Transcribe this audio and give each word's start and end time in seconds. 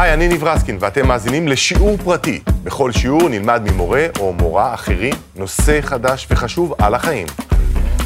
היי, 0.00 0.14
אני 0.14 0.28
ניב 0.28 0.44
רסקין, 0.44 0.76
ואתם 0.80 1.08
מאזינים 1.08 1.48
לשיעור 1.48 1.96
פרטי. 1.96 2.40
בכל 2.64 2.92
שיעור 2.92 3.28
נלמד 3.28 3.62
ממורה 3.70 4.06
או 4.18 4.32
מורה 4.32 4.74
אחרים 4.74 5.14
נושא 5.36 5.80
חדש 5.80 6.26
וחשוב 6.30 6.74
על 6.78 6.94
החיים. 6.94 7.26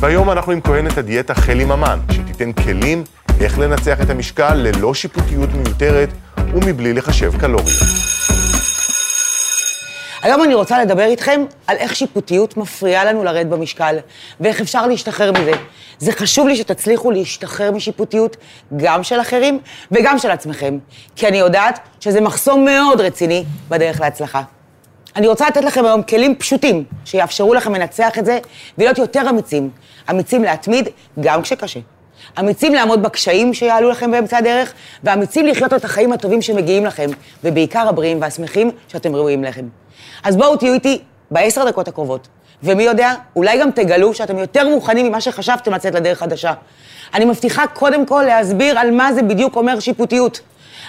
והיום 0.01 0.31
אנחנו 0.31 0.53
עם 0.53 0.61
כהנת 0.61 0.99
הדיאטה 0.99 1.35
חלי 1.35 1.65
ממן, 1.65 1.99
שתיתן 2.11 2.53
כלים 2.53 3.05
איך 3.41 3.59
לנצח 3.59 4.01
את 4.01 4.11
המשקל 4.11 4.55
ללא 4.55 4.95
שיפוטיות 4.95 5.51
מיותרת 5.55 6.09
ומבלי 6.55 6.93
לחשב 6.93 7.41
קלוריות. 7.41 8.22
היום 10.23 10.43
אני 10.43 10.55
רוצה 10.55 10.83
לדבר 10.83 11.05
איתכם 11.05 11.45
על 11.67 11.77
איך 11.77 11.97
שיפוטיות 11.97 12.57
מפריעה 12.57 13.05
לנו 13.05 13.25
לרדת 13.25 13.47
במשקל, 13.47 13.97
ואיך 14.41 14.61
אפשר 14.61 14.87
להשתחרר 14.87 15.33
מזה. 15.33 15.53
זה 15.99 16.13
חשוב 16.13 16.49
לי 16.49 16.57
שתצליחו 16.57 17.11
להשתחרר 17.11 17.71
משיפוטיות, 17.71 18.37
גם 18.77 19.03
של 19.03 19.21
אחרים 19.21 19.61
וגם 19.93 20.19
של 20.19 20.31
עצמכם, 20.31 20.79
כי 21.17 21.29
אני 21.29 21.39
יודעת 21.39 21.79
שזה 22.01 22.21
מחסום 22.21 22.65
מאוד 22.65 23.01
רציני 23.01 23.45
בדרך 23.69 24.01
להצלחה. 24.01 24.43
אני 25.17 25.27
רוצה 25.27 25.49
לתת 25.49 25.65
לכם 25.65 25.85
היום 25.85 26.03
כלים 26.03 26.35
פשוטים, 26.37 26.85
שיאפשרו 27.05 27.55
לכם 27.55 27.75
לנצח 27.75 28.19
את 28.19 28.25
זה 28.25 28.39
ולהיות 28.79 28.99
יותר 28.99 29.31
אמיצים. 29.31 29.71
אמיצים 30.11 30.45
להתמיד 30.45 30.89
גם 31.21 31.43
כשקשה. 31.43 31.81
אמיצים 32.39 32.75
לעמוד 32.75 33.03
בקשיים 33.03 33.55
שיעלו 33.55 33.91
לכם 33.91 34.11
באמצע 34.11 34.39
הדרך, 34.39 34.73
ואמיצים 35.05 35.47
לחיות 35.47 35.73
את 35.73 35.85
החיים 35.85 36.13
הטובים 36.13 36.43
שמגיעים 36.43 36.87
לכם, 36.87 37.11
ובעיקר 37.45 37.89
הבריאים 37.89 38.21
והשמחים 38.21 38.71
שאתם 38.89 39.17
ראויים 39.17 39.45
לכם. 39.45 39.65
אז 40.25 40.37
בואו 40.37 40.57
תהיו 40.57 40.75
איתי 40.75 41.03
בעשר 41.31 41.65
דקות 41.69 41.89
הקרובות, 41.89 42.29
ומי 42.63 42.83
יודע, 42.83 43.15
אולי 43.37 43.61
גם 43.61 43.71
תגלו 43.71 44.15
שאתם 44.15 44.39
יותר 44.39 44.69
מוכנים 44.69 45.07
ממה 45.07 45.21
שחשבתם 45.21 45.75
לצאת 45.75 45.95
לדרך 45.95 46.19
חדשה. 46.19 46.53
אני 47.15 47.25
מבטיחה 47.25 47.67
קודם 47.67 48.07
כל 48.07 48.25
להסביר 48.27 48.79
על 48.79 48.91
מה 48.91 49.13
זה 49.13 49.23
בדיוק 49.23 49.57
אומר 49.57 49.81
שיפוטיות. 49.81 50.41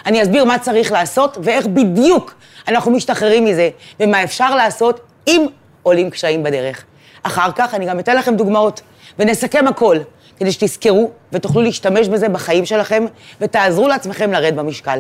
אני 0.06 0.24
אסביר 0.24 0.46
מה 0.46 0.60
צריך 0.60 0.92
לעשות 0.92 1.38
ואיך 1.42 1.68
בדיוק 1.68 2.36
אנחנו 2.68 2.92
משתחררים 2.92 3.46
מזה, 3.46 3.70
ומה 4.00 4.24
אפשר 4.24 4.56
לעשות 4.56 5.00
אם 5.28 5.46
עולים 5.84 6.10
קשיים 6.10 6.44
בדרך. 6.44 6.84
אחר 7.24 7.52
כך 7.56 7.74
אני 7.74 7.86
גם 7.86 8.00
אתן 8.00 8.16
לכם 8.18 8.36
דוגמאות, 8.36 8.82
ונסכם 9.20 9.68
הכל, 9.68 9.98
כדי 10.40 10.52
שתזכרו 10.52 11.12
ותוכלו 11.34 11.62
להשתמש 11.62 12.08
בזה 12.08 12.30
בחיים 12.30 12.66
שלכם, 12.66 13.06
ותעזרו 13.42 13.88
לעצמכם 13.88 14.32
לרד 14.32 14.56
במשקל. 14.56 15.00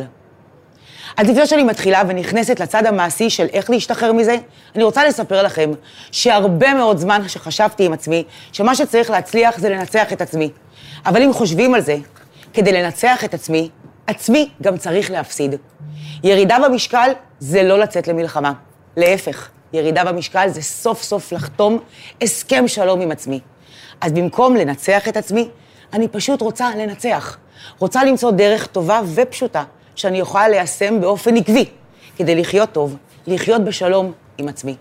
אז 1.17 1.29
לפני 1.29 1.47
שאני 1.47 1.63
מתחילה 1.63 2.01
ונכנסת 2.07 2.59
לצד 2.59 2.85
המעשי 2.85 3.29
של 3.29 3.47
איך 3.53 3.69
להשתחרר 3.69 4.13
מזה, 4.13 4.35
אני 4.75 4.83
רוצה 4.83 5.05
לספר 5.07 5.43
לכם 5.43 5.71
שהרבה 6.11 6.73
מאוד 6.73 6.97
זמן 6.97 7.27
שחשבתי 7.27 7.85
עם 7.85 7.93
עצמי, 7.93 8.23
שמה 8.51 8.75
שצריך 8.75 9.09
להצליח 9.09 9.57
זה 9.57 9.69
לנצח 9.69 10.13
את 10.13 10.21
עצמי. 10.21 10.49
אבל 11.05 11.21
אם 11.21 11.33
חושבים 11.33 11.73
על 11.73 11.81
זה, 11.81 11.97
כדי 12.53 12.71
לנצח 12.71 13.23
את 13.25 13.33
עצמי, 13.33 13.69
עצמי 14.07 14.49
גם 14.61 14.77
צריך 14.77 15.11
להפסיד. 15.11 15.55
ירידה 16.23 16.57
במשקל 16.65 17.11
זה 17.39 17.63
לא 17.63 17.79
לצאת 17.79 18.07
למלחמה. 18.07 18.53
להפך, 18.97 19.49
ירידה 19.73 20.03
במשקל 20.03 20.47
זה 20.49 20.61
סוף 20.61 21.03
סוף 21.03 21.31
לחתום 21.31 21.79
הסכם 22.21 22.67
שלום 22.67 23.01
עם 23.01 23.11
עצמי. 23.11 23.39
אז 24.01 24.11
במקום 24.11 24.55
לנצח 24.55 25.07
את 25.07 25.17
עצמי, 25.17 25.49
אני 25.93 26.07
פשוט 26.07 26.41
רוצה 26.41 26.69
לנצח. 26.77 27.37
רוצה 27.79 28.03
למצוא 28.03 28.31
דרך 28.31 28.67
טובה 28.67 29.01
ופשוטה 29.15 29.63
שאני 29.95 30.19
יכולה 30.19 30.47
ליישם 30.47 31.01
באופן 31.01 31.37
עקבי, 31.37 31.65
כדי 32.17 32.35
לחיות 32.35 32.71
טוב, 32.71 32.97
לחיות 33.27 33.63
בשלום 33.63 34.11
עם 34.37 34.47
עצמי. 34.47 34.75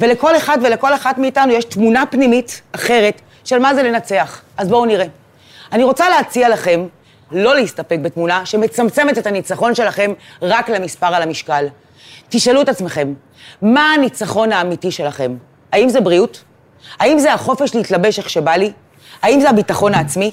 ולכל 0.00 0.36
אחד 0.36 0.58
ולכל 0.62 0.94
אחת 0.94 1.18
מאיתנו 1.18 1.52
יש 1.52 1.64
תמונה 1.64 2.04
פנימית 2.10 2.62
אחרת 2.72 3.20
של 3.44 3.58
מה 3.58 3.74
זה 3.74 3.82
לנצח. 3.82 4.42
אז 4.56 4.68
בואו 4.68 4.84
נראה. 4.84 5.06
אני 5.72 5.84
רוצה 5.84 6.08
להציע 6.08 6.48
לכם 6.48 6.86
לא 7.30 7.54
להסתפק 7.54 7.98
בתמונה 8.02 8.46
שמצמצמת 8.46 9.18
את 9.18 9.26
הניצחון 9.26 9.74
שלכם 9.74 10.12
רק 10.42 10.70
למספר 10.70 11.06
על 11.06 11.22
המשקל. 11.22 11.66
תשאלו 12.28 12.62
את 12.62 12.68
עצמכם, 12.68 13.14
מה 13.62 13.94
הניצחון 13.94 14.52
האמיתי 14.52 14.90
שלכם? 14.90 15.36
האם 15.72 15.88
זה 15.88 16.00
בריאות? 16.00 16.44
האם 16.98 17.18
זה 17.18 17.32
החופש 17.32 17.74
להתלבש 17.74 18.18
איך 18.18 18.30
שבא 18.30 18.52
לי? 18.52 18.72
האם 19.22 19.40
זה 19.40 19.50
הביטחון 19.50 19.94
העצמי? 19.94 20.30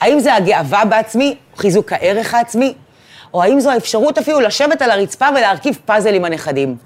האם 0.00 0.20
זה 0.20 0.34
הגאווה 0.34 0.84
בעצמי, 0.84 1.36
חיזוק 1.56 1.92
הערך 1.92 2.34
העצמי? 2.34 2.74
או 3.34 3.42
האם 3.42 3.60
זו 3.60 3.70
האפשרות 3.70 4.18
אפילו 4.18 4.40
לשבת 4.40 4.82
על 4.82 4.90
הרצפה 4.90 5.28
ולהרכיב 5.36 5.78
פאזל 5.84 6.14
עם 6.14 6.24
הנכדים? 6.24 6.76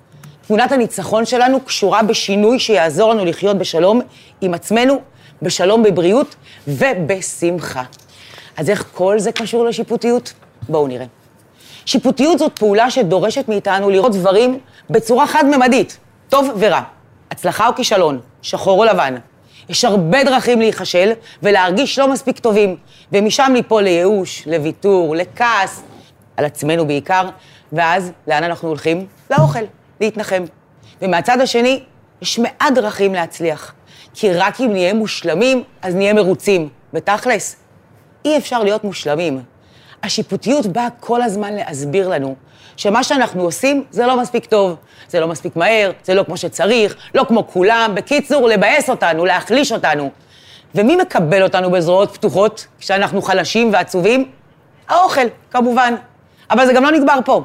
תמונת 0.46 0.72
הניצחון 0.72 1.24
שלנו 1.24 1.60
קשורה 1.60 2.02
בשינוי 2.02 2.58
שיעזור 2.58 3.14
לנו 3.14 3.24
לחיות 3.24 3.58
בשלום 3.58 4.00
עם 4.40 4.54
עצמנו, 4.54 5.00
בשלום 5.42 5.82
בבריאות 5.82 6.34
ובשמחה. 6.68 7.82
אז 8.56 8.70
איך 8.70 8.84
כל 8.92 9.18
זה 9.18 9.32
קשור 9.32 9.64
לשיפוטיות? 9.64 10.32
בואו 10.68 10.86
נראה. 10.86 11.06
שיפוטיות 11.86 12.38
זאת 12.38 12.58
פעולה 12.58 12.90
שדורשת 12.90 13.48
מאיתנו 13.48 13.90
לראות 13.90 14.12
דברים 14.12 14.58
בצורה 14.90 15.26
חד-ממדית, 15.26 15.98
טוב 16.28 16.50
ורע, 16.58 16.80
הצלחה 17.30 17.68
או 17.68 17.74
כישלון, 17.74 18.20
שחור 18.44 18.78
או 18.80 18.84
לבן. 18.84 19.14
יש 19.68 19.84
הרבה 19.84 20.24
דרכים 20.24 20.60
להיכשל 20.60 21.12
ולהרגיש 21.42 21.98
לא 21.98 22.12
מספיק 22.12 22.38
טובים, 22.38 22.76
ומשם 23.12 23.52
ליפול 23.54 23.82
לייאוש, 23.82 24.46
לוויתור, 24.46 25.16
לכעס, 25.16 25.82
על 26.36 26.44
עצמנו 26.44 26.86
בעיקר, 26.86 27.28
ואז 27.72 28.12
לאן 28.26 28.44
אנחנו 28.44 28.68
הולכים? 28.68 29.06
לאוכל, 29.30 29.64
להתנחם. 30.00 30.44
ומהצד 31.02 31.40
השני, 31.40 31.82
יש 32.22 32.38
מעט 32.38 32.72
דרכים 32.74 33.14
להצליח, 33.14 33.74
כי 34.14 34.32
רק 34.32 34.60
אם 34.60 34.72
נהיה 34.72 34.94
מושלמים, 34.94 35.62
אז 35.82 35.94
נהיה 35.94 36.12
מרוצים. 36.12 36.68
בתכלס, 36.92 37.56
אי 38.24 38.36
אפשר 38.36 38.62
להיות 38.62 38.84
מושלמים. 38.84 39.42
השיפוטיות 40.02 40.66
באה 40.66 40.88
כל 41.00 41.22
הזמן 41.22 41.54
להסביר 41.54 42.08
לנו 42.08 42.34
שמה 42.76 43.04
שאנחנו 43.04 43.42
עושים 43.42 43.84
זה 43.90 44.06
לא 44.06 44.20
מספיק 44.20 44.46
טוב, 44.46 44.76
זה 45.08 45.20
לא 45.20 45.28
מספיק 45.28 45.56
מהר, 45.56 45.90
זה 46.04 46.14
לא 46.14 46.22
כמו 46.22 46.36
שצריך, 46.36 46.96
לא 47.14 47.24
כמו 47.28 47.46
כולם, 47.46 47.90
בקיצור, 47.94 48.48
לבאס 48.48 48.90
אותנו, 48.90 49.24
להחליש 49.24 49.72
אותנו. 49.72 50.10
ומי 50.74 50.96
מקבל 50.96 51.42
אותנו 51.42 51.70
בזרועות 51.70 52.10
פתוחות 52.14 52.66
כשאנחנו 52.78 53.22
חלשים 53.22 53.72
ועצובים? 53.72 54.30
האוכל, 54.88 55.26
כמובן. 55.50 55.94
אבל 56.50 56.66
זה 56.66 56.72
גם 56.72 56.82
לא 56.82 56.90
נגמר 56.90 57.18
פה. 57.24 57.42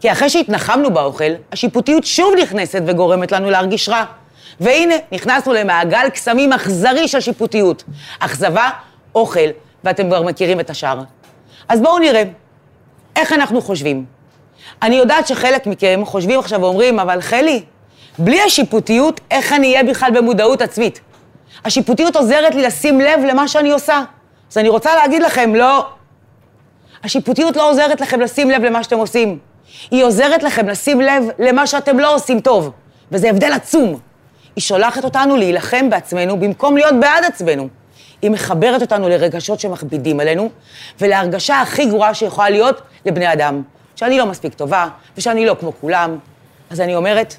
כי 0.00 0.12
אחרי 0.12 0.30
שהתנחמנו 0.30 0.90
באוכל, 0.90 1.32
השיפוטיות 1.52 2.04
שוב 2.04 2.34
נכנסת 2.42 2.82
וגורמת 2.86 3.32
לנו 3.32 3.50
להרגיש 3.50 3.88
רע. 3.88 4.04
והנה, 4.60 4.94
נכנסנו 5.12 5.52
למעגל 5.52 6.08
קסמים 6.08 6.52
אכזרי 6.52 7.08
של 7.08 7.20
שיפוטיות. 7.20 7.84
אכזבה, 8.18 8.70
אוכל, 9.14 9.48
ואתם 9.84 10.06
כבר 10.06 10.22
מכירים 10.22 10.60
את 10.60 10.70
השאר. 10.70 11.00
אז 11.68 11.80
בואו 11.80 11.98
נראה, 11.98 12.22
איך 13.16 13.32
אנחנו 13.32 13.60
חושבים. 13.62 14.15
אני 14.82 14.96
יודעת 14.96 15.26
שחלק 15.26 15.66
מכם 15.66 16.00
חושבים 16.04 16.38
עכשיו 16.38 16.60
ואומרים, 16.60 16.98
אבל 16.98 17.20
חלי, 17.20 17.62
בלי 18.18 18.40
השיפוטיות, 18.42 19.20
איך 19.30 19.52
אני 19.52 19.72
אהיה 19.72 19.84
בכלל 19.84 20.10
במודעות 20.10 20.62
עצמית? 20.62 21.00
השיפוטיות 21.64 22.16
עוזרת 22.16 22.54
לי 22.54 22.62
לשים 22.62 23.00
לב 23.00 23.20
למה 23.28 23.48
שאני 23.48 23.70
עושה. 23.70 24.02
אז 24.52 24.58
אני 24.58 24.68
רוצה 24.68 24.94
להגיד 24.94 25.22
לכם, 25.22 25.54
לא. 25.54 25.86
השיפוטיות 27.04 27.56
לא 27.56 27.70
עוזרת 27.70 28.00
לכם 28.00 28.20
לשים 28.20 28.50
לב 28.50 28.62
למה 28.62 28.82
שאתם 28.82 28.98
עושים. 28.98 29.38
היא 29.90 30.04
עוזרת 30.04 30.42
לכם 30.42 30.68
לשים 30.68 31.00
לב 31.00 31.24
למה 31.38 31.66
שאתם 31.66 31.98
לא 31.98 32.14
עושים 32.14 32.40
טוב, 32.40 32.70
וזה 33.12 33.30
הבדל 33.30 33.52
עצום. 33.52 33.98
היא 34.56 34.62
שולחת 34.62 35.04
אותנו 35.04 35.36
להילחם 35.36 35.90
בעצמנו 35.90 36.40
במקום 36.40 36.76
להיות 36.76 36.94
בעד 37.00 37.24
עצמנו. 37.24 37.68
היא 38.22 38.30
מחברת 38.30 38.82
אותנו 38.82 39.08
לרגשות 39.08 39.60
שמכבידים 39.60 40.20
עלינו, 40.20 40.50
ולהרגשה 41.00 41.60
הכי 41.60 41.86
גרועה 41.86 42.14
שיכולה 42.14 42.50
להיות 42.50 42.80
לבני 43.06 43.32
אדם, 43.32 43.62
שאני 43.96 44.18
לא 44.18 44.26
מספיק 44.26 44.54
טובה, 44.54 44.88
ושאני 45.16 45.46
לא 45.46 45.56
כמו 45.60 45.72
כולם. 45.80 46.18
אז 46.70 46.80
אני 46.80 46.94
אומרת, 46.94 47.34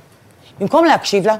במקום 0.59 0.85
להקשיב 0.85 1.27
לה, 1.27 1.35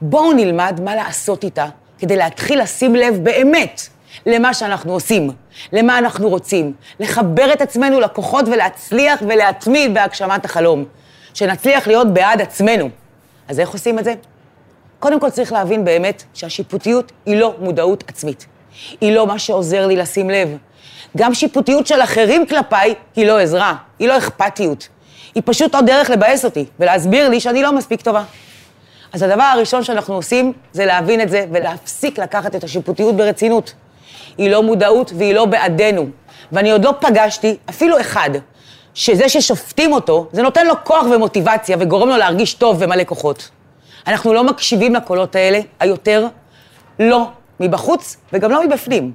בואו 0.00 0.32
נלמד 0.32 0.80
מה 0.84 0.94
לעשות 0.94 1.44
איתה, 1.44 1.66
כדי 1.98 2.16
להתחיל 2.16 2.62
לשים 2.62 2.94
לב 2.94 3.18
באמת 3.22 3.80
למה 4.26 4.54
שאנחנו 4.54 4.92
עושים, 4.92 5.30
למה 5.72 5.98
אנחנו 5.98 6.28
רוצים, 6.28 6.72
לחבר 7.00 7.52
את 7.52 7.60
עצמנו 7.60 8.00
לכוחות 8.00 8.48
ולהצליח 8.48 9.22
ולהתמיד 9.28 9.94
בהגשמת 9.94 10.44
החלום, 10.44 10.84
שנצליח 11.34 11.86
להיות 11.86 12.14
בעד 12.14 12.40
עצמנו. 12.40 12.88
אז 13.48 13.60
איך 13.60 13.70
עושים 13.70 13.98
את 13.98 14.04
זה? 14.04 14.14
קודם 14.98 15.20
כל 15.20 15.30
צריך 15.30 15.52
להבין 15.52 15.84
באמת 15.84 16.22
שהשיפוטיות 16.34 17.12
היא 17.26 17.36
לא 17.36 17.54
מודעות 17.58 18.04
עצמית. 18.08 18.46
היא 19.00 19.12
לא 19.12 19.26
מה 19.26 19.38
שעוזר 19.38 19.86
לי 19.86 19.96
לשים 19.96 20.30
לב. 20.30 20.56
גם 21.16 21.34
שיפוטיות 21.34 21.86
של 21.86 22.02
אחרים 22.02 22.46
כלפיי 22.46 22.94
היא 23.16 23.26
לא 23.26 23.38
עזרה, 23.38 23.74
היא 23.98 24.08
לא 24.08 24.18
אכפתיות. 24.18 24.88
היא 25.34 25.42
פשוט 25.46 25.74
עוד 25.74 25.86
דרך 25.86 26.10
לבאס 26.10 26.44
אותי 26.44 26.64
ולהסביר 26.80 27.28
לי 27.28 27.40
שאני 27.40 27.62
לא 27.62 27.72
מספיק 27.72 28.00
טובה. 28.00 28.22
אז 29.12 29.22
הדבר 29.22 29.42
הראשון 29.42 29.84
שאנחנו 29.84 30.14
עושים 30.14 30.52
זה 30.72 30.86
להבין 30.86 31.20
את 31.20 31.28
זה 31.28 31.44
ולהפסיק 31.52 32.18
לקחת 32.18 32.54
את 32.54 32.64
השיפוטיות 32.64 33.16
ברצינות. 33.16 33.74
היא 34.38 34.50
לא 34.50 34.62
מודעות 34.62 35.12
והיא 35.16 35.34
לא 35.34 35.44
בעדנו. 35.44 36.08
ואני 36.52 36.70
עוד 36.70 36.84
לא 36.84 36.94
פגשתי 37.00 37.56
אפילו 37.70 38.00
אחד 38.00 38.30
שזה 38.94 39.28
ששופטים 39.28 39.92
אותו, 39.92 40.28
זה 40.32 40.42
נותן 40.42 40.66
לו 40.66 40.74
כוח 40.84 41.06
ומוטיבציה 41.10 41.76
וגורם 41.80 42.08
לו 42.08 42.16
להרגיש 42.16 42.54
טוב 42.54 42.76
ומלא 42.80 43.04
כוחות. 43.04 43.50
אנחנו 44.06 44.34
לא 44.34 44.44
מקשיבים 44.44 44.94
לקולות 44.94 45.36
האלה, 45.36 45.60
היותר 45.80 46.26
לא 46.98 47.28
מבחוץ 47.60 48.16
וגם 48.32 48.50
לא 48.50 48.66
מבפנים. 48.66 49.12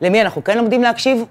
למי 0.00 0.22
אנחנו 0.22 0.44
כן 0.44 0.58
לומדים 0.58 0.82
להקשיב? 0.82 1.24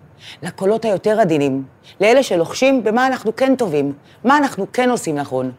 לקולות 0.43 0.85
היותר 0.85 1.19
עדינים, 1.19 1.63
לאלה 2.01 2.23
שלוחשים 2.23 2.83
במה 2.83 3.07
אנחנו 3.07 3.35
כן 3.35 3.55
טובים, 3.55 3.93
מה 4.23 4.37
אנחנו 4.37 4.65
כן 4.73 4.89
עושים 4.89 5.15
נכון, 5.15 5.51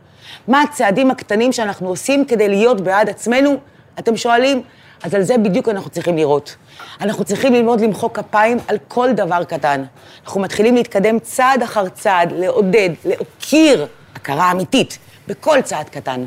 מה 0.49 0.62
הצעדים 0.62 1.11
הקטנים 1.11 1.52
שאנחנו 1.52 1.88
עושים 1.88 2.25
כדי 2.25 2.49
להיות 2.49 2.81
בעד 2.81 3.08
עצמנו, 3.08 3.56
אתם 3.99 4.17
שואלים? 4.17 4.62
אז 5.02 5.14
על 5.14 5.23
זה 5.23 5.38
בדיוק 5.38 5.69
אנחנו 5.69 5.91
צריכים 5.91 6.17
לראות. 6.17 6.56
אנחנו 7.00 7.25
צריכים 7.25 7.55
ללמוד 7.55 7.81
למחוא 7.81 8.08
כפיים 8.14 8.58
על 8.69 8.79
כל 8.88 9.12
דבר 9.12 9.44
קטן. 9.44 9.85
אנחנו 10.25 10.41
מתחילים 10.41 10.75
להתקדם 10.75 11.19
צעד 11.19 11.62
אחר 11.62 11.88
צעד, 11.88 12.32
לעודד, 12.32 12.91
להוקיר 13.05 13.87
הכרה 14.14 14.50
אמיתית 14.50 14.99
בכל 15.29 15.62
צעד 15.62 15.88
קטן. 15.88 16.25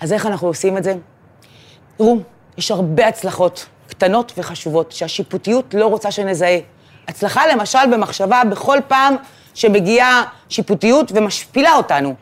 אז 0.00 0.12
איך 0.12 0.26
אנחנו 0.26 0.48
עושים 0.48 0.78
את 0.78 0.84
זה? 0.84 0.94
תראו, 1.96 2.16
יש 2.58 2.70
הרבה 2.70 3.06
הצלחות, 3.06 3.66
קטנות 3.98 4.32
וחשובות, 4.38 4.92
שהשיפוטיות 4.92 5.74
לא 5.74 5.86
רוצה 5.86 6.10
שנזהה. 6.10 6.58
הצלחה 7.08 7.46
למשל 7.46 7.78
במחשבה 7.92 8.42
בכל 8.50 8.78
פעם 8.88 9.16
שמגיעה 9.54 10.24
שיפוטיות 10.48 11.12
ומשפילה 11.14 11.74
אותנו. 11.76 12.14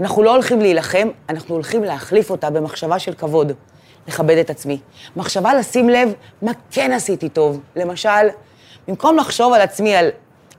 אנחנו 0.00 0.22
לא 0.22 0.30
הולכים 0.30 0.60
להילחם, 0.60 1.08
אנחנו 1.28 1.54
הולכים 1.54 1.84
להחליף 1.84 2.30
אותה 2.30 2.50
במחשבה 2.50 2.98
של 2.98 3.14
כבוד. 3.14 3.52
לכבד 4.08 4.36
את 4.38 4.50
עצמי. 4.50 4.78
מחשבה 5.16 5.54
לשים 5.54 5.88
לב 5.88 6.12
מה 6.42 6.52
כן 6.70 6.92
עשיתי 6.92 7.28
טוב. 7.28 7.60
למשל, 7.76 8.28
במקום 8.88 9.16
לחשוב 9.16 9.52
על 9.52 9.60
עצמי 9.60 9.96
על 9.96 10.08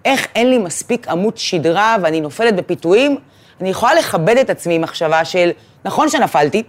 איך 0.05 0.27
אין 0.35 0.49
לי 0.49 0.57
מספיק 0.57 1.07
עמוד 1.07 1.37
שדרה 1.37 1.95
ואני 2.01 2.21
נופלת 2.21 2.55
בפיתויים, 2.55 3.17
אני 3.61 3.69
יכולה 3.69 3.93
לכבד 3.93 4.37
את 4.37 4.49
עצמי 4.49 4.77
מחשבה 4.77 5.25
של, 5.25 5.51
נכון 5.85 6.09
שנפלתי, 6.09 6.63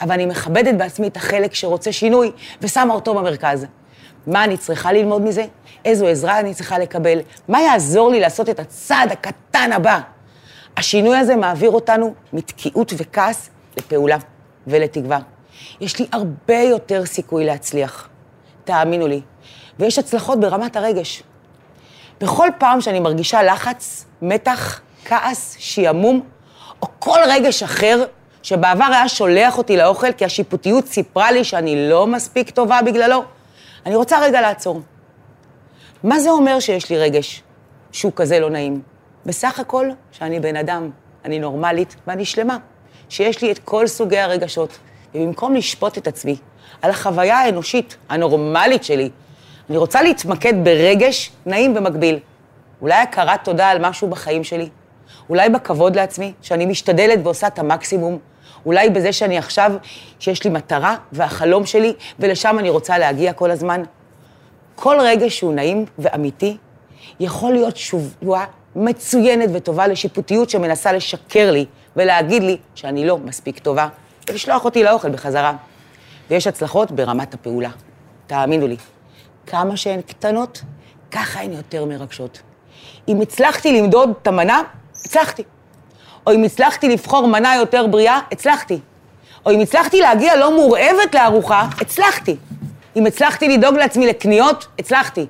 אבל 0.00 0.12
אני 0.12 0.26
מכבדת 0.26 0.74
בעצמי 0.74 1.08
את 1.08 1.16
החלק 1.16 1.54
שרוצה 1.54 1.92
שינוי 1.92 2.32
ושמה 2.62 2.94
אותו 2.94 3.14
במרכז. 3.14 3.66
מה 4.26 4.44
אני 4.44 4.56
צריכה 4.56 4.92
ללמוד 4.92 5.22
מזה? 5.22 5.44
איזו 5.84 6.06
עזרה 6.06 6.40
אני 6.40 6.54
צריכה 6.54 6.78
לקבל? 6.78 7.18
מה 7.48 7.62
יעזור 7.62 8.10
לי 8.10 8.20
לעשות 8.20 8.48
את 8.48 8.60
הצעד 8.60 9.12
הקטן 9.12 9.72
הבא? 9.72 10.00
השינוי 10.76 11.16
הזה 11.16 11.36
מעביר 11.36 11.70
אותנו 11.70 12.14
מתקיעות 12.32 12.92
וכעס 12.96 13.50
לפעולה 13.76 14.16
ולתקווה. 14.66 15.18
יש 15.80 15.98
לי 15.98 16.06
הרבה 16.12 16.58
יותר 16.58 17.06
סיכוי 17.06 17.44
להצליח, 17.44 18.08
תאמינו 18.64 19.06
לי. 19.06 19.20
ויש 19.78 19.98
הצלחות 19.98 20.40
ברמת 20.40 20.76
הרגש. 20.76 21.22
בכל 22.20 22.48
פעם 22.58 22.80
שאני 22.80 23.00
מרגישה 23.00 23.42
לחץ, 23.42 24.04
מתח, 24.22 24.80
כעס, 25.04 25.56
שעמום, 25.58 26.20
או 26.82 26.88
כל 26.98 27.18
רגש 27.28 27.62
אחר 27.62 28.04
שבעבר 28.48 28.84
היה 28.84 29.08
שולח 29.08 29.58
אותי 29.58 29.76
לאוכל 29.76 30.12
כי 30.12 30.24
השיפוטיות 30.24 30.86
סיפרה 30.86 31.32
לי 31.32 31.44
שאני 31.44 31.88
לא 31.88 32.06
מספיק 32.06 32.50
טובה 32.50 32.80
בגללו, 32.82 33.24
אני 33.86 33.96
רוצה 33.96 34.20
רגע 34.20 34.40
לעצור. 34.40 34.80
מה 36.02 36.20
זה 36.20 36.30
אומר 36.30 36.60
שיש 36.60 36.90
לי 36.90 36.98
רגש 36.98 37.42
שהוא 37.92 38.12
כזה 38.16 38.40
לא 38.40 38.50
נעים? 38.50 38.80
בסך 39.26 39.60
הכל 39.60 39.88
שאני 40.12 40.40
בן 40.40 40.56
אדם, 40.56 40.90
אני 41.24 41.38
נורמלית 41.38 41.96
ואני 42.06 42.24
שלמה, 42.24 42.56
שיש 43.08 43.42
לי 43.42 43.52
את 43.52 43.58
כל 43.58 43.86
סוגי 43.86 44.18
הרגשות, 44.18 44.78
ובמקום 45.14 45.54
לשפוט 45.54 45.98
את 45.98 46.06
עצמי 46.06 46.36
על 46.82 46.90
החוויה 46.90 47.38
האנושית 47.38 47.96
הנורמלית 48.08 48.84
שלי, 48.84 49.10
אני 49.70 49.76
רוצה 49.76 50.02
להתמקד 50.02 50.54
ברגש 50.64 51.32
נעים 51.46 51.74
במקביל. 51.74 52.18
אולי 52.82 52.94
הכרת 52.94 53.44
תודה 53.44 53.68
על 53.68 53.88
משהו 53.88 54.08
בחיים 54.08 54.44
שלי, 54.44 54.68
אולי 55.30 55.48
בכבוד 55.48 55.96
לעצמי, 55.96 56.32
שאני 56.42 56.66
משתדלת 56.66 57.18
ועושה 57.22 57.46
את 57.46 57.58
המקסימום, 57.58 58.18
אולי 58.66 58.90
בזה 58.90 59.12
שאני 59.12 59.38
עכשיו, 59.38 59.72
שיש 60.18 60.44
לי 60.44 60.50
מטרה 60.50 60.96
והחלום 61.12 61.66
שלי, 61.66 61.92
ולשם 62.18 62.56
אני 62.58 62.70
רוצה 62.70 62.98
להגיע 62.98 63.32
כל 63.32 63.50
הזמן. 63.50 63.82
כל 64.74 64.96
רגע 65.00 65.30
שהוא 65.30 65.54
נעים 65.54 65.84
ואמיתי, 65.98 66.56
יכול 67.20 67.52
להיות 67.52 67.74
תשובה 67.74 68.44
מצוינת 68.76 69.50
וטובה 69.52 69.86
לשיפוטיות 69.86 70.50
שמנסה 70.50 70.92
לשקר 70.92 71.50
לי 71.50 71.64
ולהגיד 71.96 72.42
לי 72.42 72.56
שאני 72.74 73.06
לא 73.06 73.18
מספיק 73.18 73.58
טובה, 73.58 73.88
ולשלוח 74.28 74.64
אותי 74.64 74.82
לאוכל 74.82 75.10
בחזרה. 75.10 75.56
ויש 76.30 76.46
הצלחות 76.46 76.92
ברמת 76.92 77.34
הפעולה. 77.34 77.70
תאמינו 78.26 78.66
לי, 78.66 78.76
כמה 79.46 79.76
שהן 79.76 80.00
קטנות, 80.00 80.62
ככה 81.10 81.40
הן 81.40 81.52
יותר 81.52 81.84
מרגשות. 81.84 82.40
אם 83.08 83.20
הצלחתי 83.20 83.80
למדוד 83.80 84.10
את 84.22 84.26
המנה, 84.26 84.62
הצלחתי. 85.04 85.42
או 86.28 86.34
אם 86.34 86.44
הצלחתי 86.44 86.88
לבחור 86.88 87.26
מנה 87.26 87.56
יותר 87.56 87.86
בריאה, 87.86 88.20
הצלחתי. 88.32 88.78
או 89.46 89.50
אם 89.50 89.60
הצלחתי 89.60 90.00
להגיע 90.00 90.36
לא 90.36 90.56
מורעבת 90.56 91.14
לארוחה, 91.14 91.68
הצלחתי. 91.80 92.36
אם 92.96 93.06
הצלחתי 93.06 93.48
לדאוג 93.48 93.74
לעצמי 93.74 94.06
לקניות, 94.06 94.66
הצלחתי. 94.78 95.26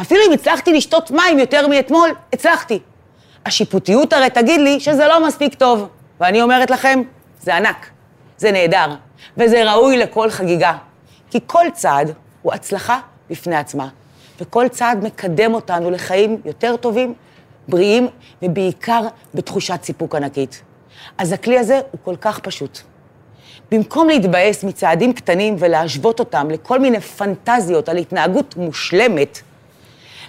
אפילו 0.00 0.20
אם 0.28 0.32
הצלחתי 0.32 0.72
לשתות 0.72 1.10
מים 1.10 1.38
יותר 1.38 1.68
מאתמול, 1.68 2.10
הצלחתי. 2.32 2.78
השיפוטיות 3.46 4.12
הרי 4.12 4.30
תגיד 4.30 4.60
לי 4.60 4.80
שזה 4.80 5.06
לא 5.06 5.26
מספיק 5.26 5.54
טוב. 5.54 5.88
ואני 6.20 6.42
אומרת 6.42 6.70
לכם, 6.70 7.02
זה 7.40 7.56
ענק, 7.56 7.90
זה 8.38 8.52
נהדר, 8.52 8.94
וזה 9.36 9.72
ראוי 9.72 9.96
לכל 9.96 10.30
חגיגה. 10.30 10.72
כי 11.30 11.38
כל 11.46 11.66
צעד 11.72 12.12
הוא 12.42 12.52
הצלחה 12.52 12.98
בפני 13.30 13.56
עצמה, 13.56 13.88
וכל 14.40 14.68
צעד 14.68 15.04
מקדם 15.04 15.54
אותנו 15.54 15.90
לחיים 15.90 16.40
יותר 16.44 16.76
טובים, 16.76 17.14
בריאים, 17.68 18.08
ובעיקר 18.42 19.02
בתחושת 19.34 19.78
סיפוק 19.82 20.14
ענקית. 20.14 20.62
אז 21.18 21.32
הכלי 21.32 21.58
הזה 21.58 21.80
הוא 21.90 22.00
כל 22.04 22.16
כך 22.16 22.38
פשוט. 22.38 22.78
במקום 23.70 24.08
להתבאס 24.08 24.64
מצעדים 24.64 25.12
קטנים 25.12 25.56
ולהשוות 25.58 26.20
אותם 26.20 26.50
לכל 26.50 26.78
מיני 26.78 27.00
פנטזיות 27.00 27.88
על 27.88 27.96
התנהגות 27.96 28.56
מושלמת, 28.56 29.40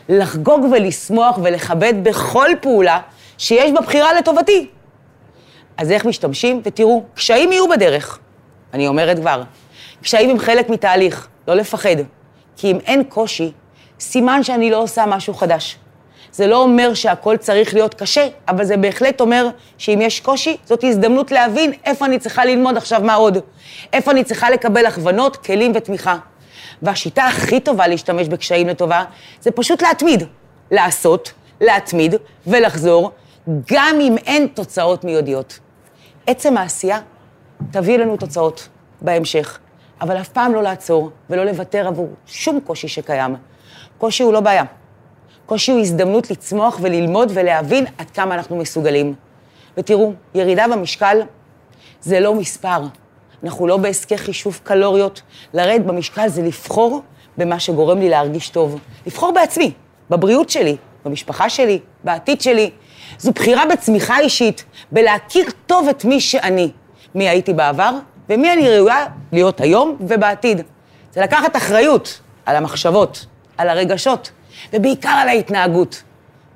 לחגוג 0.09 0.63
ולשמוח 0.71 1.37
ולכבד 1.43 1.93
בכל 2.03 2.49
פעולה 2.61 2.99
שיש 3.37 3.71
בה 3.71 3.81
בחירה 3.81 4.13
לטובתי. 4.13 4.69
אז 5.77 5.91
איך 5.91 6.05
משתמשים? 6.05 6.61
ותראו, 6.63 7.03
קשיים 7.13 7.51
יהיו 7.51 7.69
בדרך. 7.69 8.19
אני 8.73 8.87
אומרת 8.87 9.19
כבר, 9.19 9.43
קשיים 10.01 10.29
הם 10.29 10.39
חלק 10.39 10.69
מתהליך, 10.69 11.27
לא 11.47 11.53
לפחד. 11.53 11.95
כי 12.57 12.71
אם 12.71 12.77
אין 12.85 13.03
קושי, 13.03 13.51
סימן 13.99 14.43
שאני 14.43 14.71
לא 14.71 14.81
עושה 14.81 15.05
משהו 15.05 15.33
חדש. 15.33 15.77
זה 16.33 16.47
לא 16.47 16.61
אומר 16.61 16.93
שהכל 16.93 17.37
צריך 17.37 17.73
להיות 17.73 17.93
קשה, 17.93 18.27
אבל 18.47 18.65
זה 18.65 18.77
בהחלט 18.77 19.21
אומר 19.21 19.49
שאם 19.77 19.99
יש 20.01 20.19
קושי, 20.19 20.57
זאת 20.65 20.83
הזדמנות 20.83 21.31
להבין 21.31 21.73
איפה 21.85 22.05
אני 22.05 22.19
צריכה 22.19 22.45
ללמוד 22.45 22.77
עכשיו 22.77 23.01
מה 23.03 23.13
עוד. 23.13 23.37
איפה 23.93 24.11
אני 24.11 24.23
צריכה 24.23 24.49
לקבל 24.49 24.85
הכוונות, 24.85 25.37
כלים 25.37 25.71
ותמיכה. 25.75 26.17
והשיטה 26.81 27.23
הכי 27.23 27.59
טובה 27.59 27.87
להשתמש 27.87 28.27
בקשיים 28.27 28.67
לטובה, 28.67 29.03
זה 29.41 29.51
פשוט 29.51 29.81
להתמיד. 29.81 30.23
לעשות, 30.71 31.31
להתמיד 31.61 32.15
ולחזור, 32.47 33.11
גם 33.71 33.97
אם 34.01 34.15
אין 34.25 34.47
תוצאות 34.47 35.03
מיידיות. 35.03 35.59
עצם 36.27 36.57
העשייה 36.57 36.99
תביא 37.71 37.97
לנו 37.97 38.17
תוצאות 38.17 38.67
בהמשך, 39.01 39.59
אבל 40.01 40.17
אף 40.17 40.29
פעם 40.29 40.53
לא 40.53 40.63
לעצור 40.63 41.09
ולא 41.29 41.43
לוותר 41.43 41.87
עבור 41.87 42.09
שום 42.25 42.59
קושי 42.59 42.87
שקיים. 42.87 43.35
קושי 43.97 44.23
הוא 44.23 44.33
לא 44.33 44.39
בעיה. 44.39 44.63
קושי 45.45 45.71
הוא 45.71 45.79
הזדמנות 45.79 46.31
לצמוח 46.31 46.79
וללמוד 46.81 47.31
ולהבין 47.33 47.85
עד 47.97 48.09
כמה 48.11 48.35
אנחנו 48.35 48.55
מסוגלים. 48.55 49.13
ותראו, 49.77 50.13
ירידה 50.35 50.65
במשקל 50.67 51.21
זה 52.01 52.19
לא 52.19 52.35
מספר. 52.35 52.81
אנחנו 53.43 53.67
לא 53.67 53.77
בעסקי 53.77 54.17
חישוב 54.17 54.59
קלוריות. 54.63 55.21
לרדת 55.53 55.85
במשקל 55.85 56.27
זה 56.27 56.41
לבחור 56.41 57.01
במה 57.37 57.59
שגורם 57.59 57.99
לי 57.99 58.09
להרגיש 58.09 58.49
טוב. 58.49 58.79
לבחור 59.05 59.31
בעצמי, 59.31 59.71
בבריאות 60.09 60.49
שלי, 60.49 60.75
במשפחה 61.05 61.49
שלי, 61.49 61.79
בעתיד 62.03 62.41
שלי. 62.41 62.69
זו 63.17 63.31
בחירה 63.31 63.63
בצמיחה 63.65 64.19
אישית, 64.19 64.65
בלהכיר 64.91 65.45
טוב 65.65 65.87
את 65.87 66.05
מי 66.05 66.21
שאני, 66.21 66.71
מי 67.15 67.29
הייתי 67.29 67.53
בעבר 67.53 67.91
ומי 68.29 68.53
אני 68.53 68.69
ראויה 68.69 69.05
להיות 69.31 69.61
היום 69.61 69.97
ובעתיד. 69.99 70.61
זה 71.11 71.21
לקחת 71.21 71.55
אחריות 71.55 72.19
על 72.45 72.55
המחשבות, 72.55 73.25
על 73.57 73.69
הרגשות, 73.69 74.31
ובעיקר 74.73 75.09
על 75.09 75.27
ההתנהגות. 75.27 76.03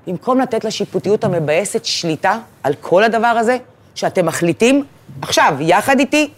במקום 0.07 0.39
לתת 0.39 0.63
לשיפוטיות 0.63 1.23
המבאסת 1.23 1.85
שליטה 1.85 2.39
על 2.63 2.73
כל 2.81 3.03
הדבר 3.03 3.27
הזה, 3.27 3.57
שאתם 3.95 4.25
מחליטים, 4.25 4.83
עכשיו, 5.21 5.55
יחד 5.59 5.99
איתי, 5.99 6.29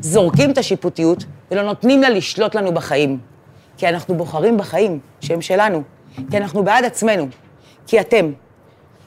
זורקים 0.00 0.50
את 0.50 0.58
השיפוטיות 0.58 1.24
ולא 1.50 1.62
נותנים 1.62 2.02
לה 2.02 2.08
לשלוט 2.08 2.54
לנו 2.54 2.74
בחיים. 2.74 3.18
כי 3.76 3.88
אנחנו 3.88 4.14
בוחרים 4.14 4.58
בחיים 4.58 4.98
שהם 5.20 5.42
שלנו, 5.42 5.82
כי 6.30 6.36
אנחנו 6.36 6.62
בעד 6.64 6.84
עצמנו, 6.84 7.28
כי 7.86 8.00
אתם 8.00 8.32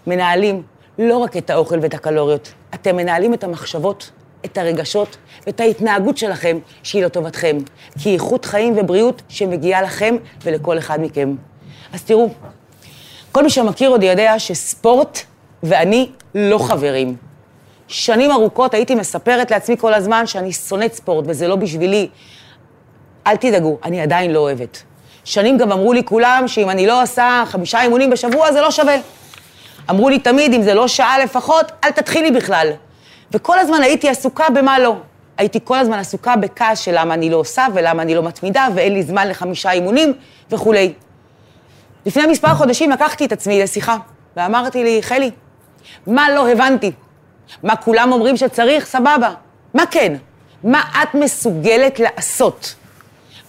מנהלים 0.07 0.63
לא 0.99 1.17
רק 1.17 1.37
את 1.37 1.49
האוכל 1.49 1.79
ואת 1.81 1.93
הקלוריות, 1.93 2.53
אתם 2.73 2.95
מנהלים 2.95 3.33
את 3.33 3.43
המחשבות, 3.43 4.11
את 4.45 4.57
הרגשות 4.57 5.17
ואת 5.47 5.59
ההתנהגות 5.59 6.17
שלכם 6.17 6.57
שהיא 6.83 7.05
לטובתכם, 7.05 7.57
כי 7.99 8.13
איכות 8.13 8.45
חיים 8.45 8.73
ובריאות 8.77 9.21
שמגיעה 9.29 9.81
לכם 9.81 10.15
ולכל 10.43 10.77
אחד 10.77 11.01
מכם. 11.01 11.35
אז 11.93 12.03
תראו, 12.03 12.29
כל 13.31 13.43
מי 13.43 13.49
שמכיר 13.49 13.89
עוד 13.89 14.03
יודע 14.03 14.39
שספורט 14.39 15.19
ואני 15.63 16.09
לא 16.35 16.57
חברים. 16.57 17.15
שנים 17.87 18.31
ארוכות 18.31 18.73
הייתי 18.73 18.95
מספרת 18.95 19.51
לעצמי 19.51 19.77
כל 19.77 19.93
הזמן 19.93 20.27
שאני 20.27 20.51
שונאת 20.53 20.93
ספורט 20.93 21.25
וזה 21.27 21.47
לא 21.47 21.55
בשבילי. 21.55 22.09
אל 23.27 23.35
תדאגו, 23.35 23.77
אני 23.83 24.01
עדיין 24.01 24.31
לא 24.31 24.39
אוהבת. 24.39 24.83
שנים 25.23 25.57
גם 25.57 25.71
אמרו 25.71 25.93
לי 25.93 26.03
כולם 26.03 26.43
שאם 26.47 26.69
אני 26.69 26.87
לא 26.87 27.03
עושה 27.03 27.43
חמישה 27.45 27.81
אימונים 27.81 28.09
בשבוע 28.09 28.51
זה 28.51 28.61
לא 28.61 28.71
שווה. 28.71 28.95
אמרו 29.89 30.09
לי 30.09 30.19
תמיד, 30.19 30.53
אם 30.53 30.61
זה 30.61 30.73
לא 30.73 30.87
שעה 30.87 31.19
לפחות, 31.19 31.71
אל 31.83 31.91
תתחילי 31.91 32.31
בכלל. 32.31 32.71
וכל 33.31 33.59
הזמן 33.59 33.81
הייתי 33.81 34.09
עסוקה 34.09 34.49
במה 34.49 34.79
לא. 34.79 34.95
הייתי 35.37 35.59
כל 35.63 35.77
הזמן 35.77 35.99
עסוקה 35.99 36.35
בכעס 36.35 36.79
של 36.79 36.91
למה 36.99 37.13
אני 37.13 37.29
לא 37.29 37.37
עושה 37.37 37.65
ולמה 37.73 38.01
אני 38.01 38.15
לא 38.15 38.23
מתמידה 38.23 38.67
ואין 38.75 38.93
לי 38.93 39.03
זמן 39.03 39.27
לחמישה 39.27 39.71
אימונים 39.71 40.13
וכולי. 40.51 40.93
לפני 42.05 42.25
מספר 42.25 42.55
חודשים 42.55 42.91
לקחתי 42.91 43.25
את 43.25 43.31
עצמי 43.31 43.63
לשיחה 43.63 43.97
ואמרתי 44.35 44.83
לי, 44.83 45.03
חלי, 45.03 45.31
מה 46.07 46.29
לא 46.29 46.49
הבנתי? 46.49 46.91
מה 47.63 47.75
כולם 47.75 48.11
אומרים 48.11 48.37
שצריך? 48.37 48.85
סבבה. 48.85 49.33
מה 49.73 49.85
כן? 49.85 50.15
מה 50.63 50.81
את 51.03 51.15
מסוגלת 51.15 51.99
לעשות? 51.99 52.75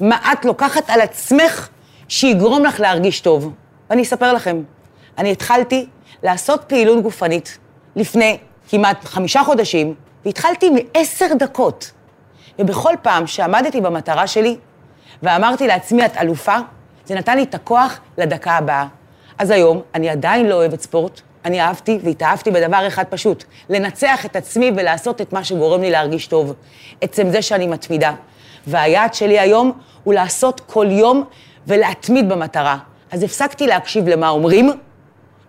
מה 0.01 0.33
את 0.33 0.45
לוקחת 0.45 0.91
על 0.91 1.01
עצמך 1.01 1.69
שיגרום 2.09 2.65
לך 2.65 2.81
להרגיש 2.81 3.21
טוב? 3.21 3.53
ואני 3.91 4.03
אספר 4.03 4.33
לכם, 4.33 4.63
אני 5.19 5.33
התחלתי 5.33 5.87
לעשות 6.23 6.65
פעילות 6.67 7.03
גופנית 7.03 7.59
לפני 7.97 8.39
כמעט 8.69 9.05
חמישה 9.05 9.45
חודשים, 9.45 9.95
והתחלתי 10.25 10.71
מעשר 10.71 11.27
דקות. 11.39 11.91
ובכל 12.59 12.95
פעם 13.03 13.27
שעמדתי 13.27 13.81
במטרה 13.81 14.27
שלי, 14.27 14.57
ואמרתי 15.23 15.67
לעצמי, 15.67 16.07
את 16.07 16.17
אלופה, 16.17 16.57
זה 17.07 17.15
נתן 17.15 17.37
לי 17.37 17.43
את 17.43 17.55
הכוח 17.55 18.01
לדקה 18.19 18.53
הבאה. 18.53 18.87
אז 19.39 19.51
היום, 19.51 19.83
אני 19.95 20.09
עדיין 20.09 20.47
לא 20.47 20.55
אוהבת 20.55 20.81
ספורט, 20.81 21.21
אני 21.45 21.61
אהבתי 21.61 21.99
והתאהבתי 22.05 22.51
בדבר 22.51 22.87
אחד 22.87 23.05
פשוט, 23.11 23.45
לנצח 23.69 24.27
את 24.27 24.37
עצמי 24.37 24.73
ולעשות 24.77 25.21
את 25.21 25.33
מה 25.33 25.45
שגורם 25.45 25.81
לי 25.81 25.91
להרגיש 25.91 26.27
טוב. 26.27 26.55
עצם 27.01 27.31
זה 27.31 27.43
שאני 27.43 27.67
מתמידה. 27.67 28.15
והיעד 28.67 29.15
שלי 29.15 29.39
היום 29.39 29.73
הוא 30.05 30.15
לעשות 30.15 30.61
כל 30.61 30.87
יום 30.91 31.25
ולהתמיד 31.67 32.29
במטרה. 32.29 32.79
אז 33.11 33.23
הפסקתי 33.23 33.67
להקשיב 33.67 34.09
למה 34.09 34.29
אומרים, 34.29 34.71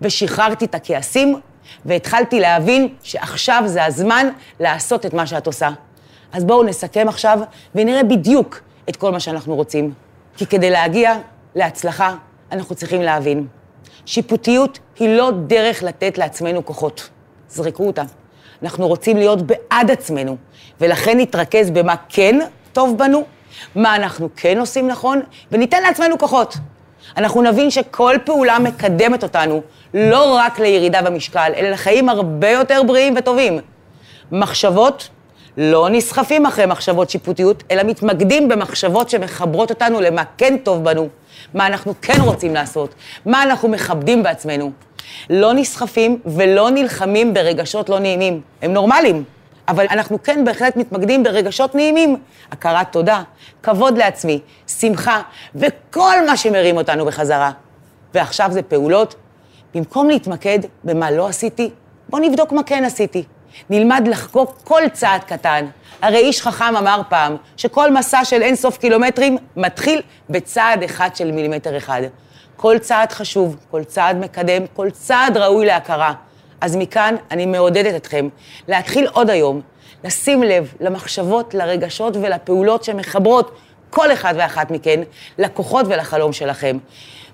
ושחררתי 0.02 0.66
את 0.66 0.76
הכעסים, 0.76 1.40
והתחלתי 1.86 2.40
להבין 2.40 2.88
שעכשיו 3.04 3.64
זה 3.66 3.86
הזמן 3.86 4.28
לעשות 4.60 5.06
את 5.06 5.14
מה 5.14 5.28
שאת 5.28 5.48
עושה. 5.48 5.70
אז 6.34 6.44
בואו 6.44 6.64
נסכם 6.64 7.06
עכשיו 7.10 7.40
ונראה 7.76 8.04
בדיוק 8.04 8.62
את 8.90 8.96
כל 8.96 9.12
מה 9.12 9.20
שאנחנו 9.20 9.56
רוצים. 9.56 9.94
כי 10.38 10.46
כדי 10.46 10.70
להגיע 10.70 11.18
להצלחה, 11.56 12.16
אנחנו 12.52 12.76
צריכים 12.76 13.02
להבין. 13.02 13.48
שיפוטיות 14.06 14.80
היא 15.00 15.18
לא 15.18 15.32
דרך 15.48 15.84
לתת 15.84 16.18
לעצמנו 16.18 16.66
כוחות. 16.66 17.10
זרקו 17.50 17.88
אותה. 17.88 18.04
אנחנו 18.64 18.88
רוצים 18.88 19.18
להיות 19.18 19.42
בעד 19.42 19.92
עצמנו, 19.92 20.38
ולכן 20.82 21.20
נתרכז 21.20 21.72
במה 21.72 21.96
כן 22.10 22.40
טוב 22.74 22.98
בנו, 22.98 23.24
מה 23.76 23.96
אנחנו 23.96 24.30
כן 24.36 24.60
עושים 24.60 24.88
נכון, 24.88 25.22
וניתן 25.52 25.84
לעצמנו 25.84 26.18
כוחות. 26.18 26.56
אנחנו 27.18 27.42
נבין 27.42 27.72
שכל 27.72 28.16
פעולה 28.26 28.60
מקדמת 28.60 29.24
אותנו 29.24 29.62
לא 29.94 30.36
רק 30.38 30.60
לירידה 30.60 31.02
במשקל, 31.02 31.52
אלא 31.56 31.70
לחיים 31.70 32.10
הרבה 32.10 32.50
יותר 32.50 32.84
בריאים 32.88 33.14
וטובים. 33.18 33.60
מחשבות 34.32 35.10
לא 35.58 35.90
נסחפים 35.90 36.46
אחרי 36.46 36.66
מחשבות 36.66 37.10
שיפוטיות, 37.10 37.64
אלא 37.72 37.84
מתמקדים 37.84 38.50
במחשבות 38.50 39.10
שמחברות 39.10 39.70
אותנו 39.70 40.02
למה 40.02 40.24
כן 40.38 40.58
טוב 40.64 40.84
בנו, 40.84 41.10
מה 41.54 41.68
אנחנו 41.68 41.94
כן 42.02 42.22
רוצים 42.22 42.54
לעשות, 42.54 42.96
מה 43.26 43.44
אנחנו 43.44 43.70
מכבדים 43.70 44.24
בעצמנו. 44.24 44.72
לא 45.30 45.54
נסחפים 45.54 46.20
ולא 46.26 46.70
נלחמים 46.70 47.34
ברגשות 47.34 47.90
לא 47.90 48.00
נעימים. 48.00 48.42
הם 48.62 48.74
נורמליים, 48.74 49.24
אבל 49.68 49.86
אנחנו 49.90 50.24
כן 50.24 50.46
בהחלט 50.46 50.78
מתמקדים 50.78 51.24
ברגשות 51.24 51.76
נעימים. 51.76 52.18
הכרת 52.52 52.92
תודה, 52.92 53.24
כבוד 53.64 53.98
לעצמי, 53.98 54.40
שמחה, 54.68 55.22
וכל 55.56 56.16
מה 56.28 56.38
שמרים 56.38 56.78
אותנו 56.78 57.06
בחזרה. 57.06 57.52
ועכשיו 58.14 58.50
זה 58.52 58.62
פעולות. 58.62 59.16
במקום 59.76 60.10
להתמקד 60.10 60.60
במה 60.84 61.12
לא 61.12 61.28
עשיתי, 61.28 61.70
בואו 62.10 62.22
נבדוק 62.22 62.52
מה 62.52 62.64
כן 62.64 62.86
עשיתי. 62.86 63.24
נלמד 63.70 64.08
לחגוג 64.08 64.52
כל 64.64 64.82
צעד 64.94 65.24
קטן. 65.24 65.66
הרי 66.02 66.18
איש 66.18 66.42
חכם 66.42 66.78
אמר 66.78 67.02
פעם 67.10 67.36
שכל 67.58 67.92
מסע 67.92 68.26
של 68.26 68.42
אין 68.42 68.56
סוף 68.56 68.78
קילומטרים 68.78 69.38
מתחיל 69.56 70.02
בצעד 70.30 70.84
אחד 70.84 71.16
של 71.16 71.32
מילימטר 71.32 71.78
אחד. 71.78 72.02
כל 72.56 72.78
צעד 72.80 73.12
חשוב, 73.12 73.58
כל 73.72 73.84
צעד 73.84 74.18
מקדם, 74.18 74.64
כל 74.74 74.90
צעד 74.90 75.38
ראוי 75.38 75.66
להכרה. 75.66 76.14
אז 76.62 76.76
מכאן 76.76 77.16
אני 77.32 77.46
מעודדת 77.46 77.96
אתכם 77.96 78.30
להתחיל 78.68 79.08
עוד 79.08 79.30
היום, 79.30 79.62
לשים 80.04 80.44
לב 80.44 80.74
למחשבות, 80.80 81.54
לרגשות 81.54 82.16
ולפעולות 82.16 82.84
שמחברות 82.84 83.58
כל 83.90 84.14
אחד 84.14 84.34
ואחת 84.38 84.72
מכן 84.72 85.02
לכוחות 85.38 85.86
ולחלום 85.90 86.34
שלכם. 86.34 86.78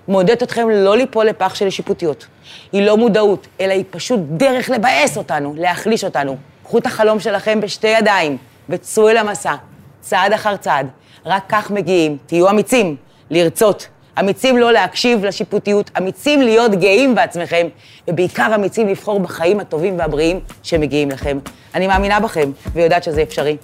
מעודדת 0.08 0.42
אתכם 0.42 0.70
לא 0.70 0.96
ליפול 0.96 1.26
לפח 1.26 1.54
של 1.54 1.70
שיפוטיות. 1.70 2.26
היא 2.72 2.82
לא 2.82 2.96
מודעות, 2.96 3.46
אלא 3.60 3.72
היא 3.72 3.84
פשוט 3.90 4.20
דרך 4.20 4.70
לבאס 4.70 5.16
אותנו, 5.16 5.54
להחליש 5.56 6.04
אותנו. 6.04 6.36
קחו 6.64 6.78
את 6.78 6.86
החלום 6.86 7.20
שלכם 7.20 7.60
בשתי 7.60 7.88
ידיים 7.88 8.36
וצאו 8.68 9.08
אל 9.08 9.16
המסע, 9.16 9.54
צעד 10.00 10.32
אחר 10.32 10.56
צעד. 10.56 10.86
רק 11.26 11.42
כך 11.48 11.70
מגיעים. 11.70 12.16
תהיו 12.26 12.50
אמיצים, 12.50 12.96
לרצות. 13.30 13.88
אמיצים 14.20 14.58
לא 14.58 14.72
להקשיב 14.72 15.24
לשיפוטיות, 15.24 15.90
אמיצים 15.98 16.42
להיות 16.42 16.72
גאים 16.74 17.14
בעצמכם, 17.14 17.66
ובעיקר 18.08 18.54
אמיצים 18.54 18.88
לבחור 18.88 19.20
בחיים 19.20 19.60
הטובים 19.60 19.98
והבריאים 19.98 20.40
שמגיעים 20.62 21.10
לכם. 21.10 21.38
אני 21.74 21.86
מאמינה 21.86 22.20
בכם, 22.20 22.50
ויודעת 22.72 23.04
שזה 23.04 23.22
אפשרי. 23.22 23.56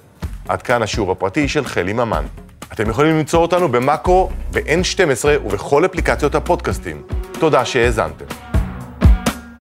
עד 0.49 0.63
כאן 0.63 0.83
השיעור 0.83 1.13
הפרטי 1.13 1.49
של 1.49 1.65
חלי 1.65 1.93
ממן. 1.93 2.25
אתם 2.73 2.91
יכולים 2.91 3.19
למצוא 3.19 3.41
אותנו 3.41 3.69
במאקו, 3.69 4.31
ב-N12 4.53 5.25
ובכל 5.47 5.85
אפליקציות 5.85 6.35
הפודקאסטים. 6.35 7.03
תודה 7.41 7.65
שהאזנתם. 7.65 8.48